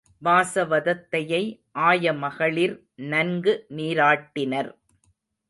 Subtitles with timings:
[0.25, 1.41] வாசவதத்தையை
[1.79, 2.75] ஆயமகளிர்
[2.95, 4.71] நன்கு நீராட்டினர்.